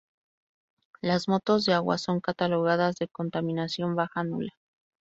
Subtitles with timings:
[1.01, 4.51] Las motos de agua son catalogadas de contaminación baja-nula.